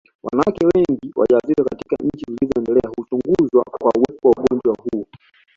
Wanawake 0.23 0.65
wengi 0.75 1.11
wajawazito 1.15 1.63
katika 1.63 1.95
nchi 2.03 2.25
zilizoendelea 2.27 2.91
huchunguzwa 2.97 3.63
kwa 3.63 3.91
uwepo 3.95 4.29
wa 4.29 4.31
ugonjwa 4.43 4.75
huu 4.83 5.05